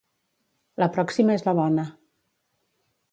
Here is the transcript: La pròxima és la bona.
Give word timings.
La 0.83 0.87
pròxima 0.95 1.35
és 1.39 1.45
la 1.49 1.55
bona. 1.59 1.85